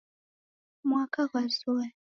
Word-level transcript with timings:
Mwaka 0.87 1.19
ghw'azoya. 1.29 1.89